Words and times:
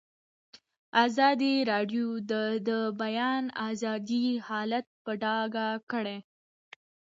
ازادي 1.05 1.53
راډیو 1.71 2.07
د 2.31 2.33
د 2.67 2.69
بیان 3.01 3.43
آزادي 3.69 4.25
حالت 4.47 4.85
په 5.03 5.11
ډاګه 5.21 5.67
کړی. 5.91 6.17